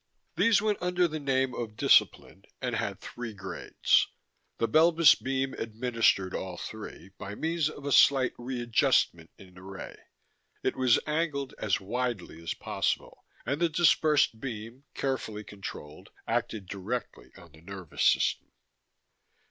[0.35, 4.07] These went under the name of discipline, and had three grades.
[4.57, 9.95] The Belbis beams administered all three, by means of a slight readjustment in the ray.
[10.63, 17.29] It was angled as widely as possible, and the dispersed beam, carefully controlled, acted directly
[17.37, 18.47] on the nervous system.